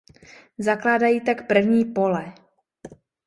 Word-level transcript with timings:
Zakládají 0.57 1.21
tak 1.21 1.47
první 1.47 1.85
pole. 1.85 2.33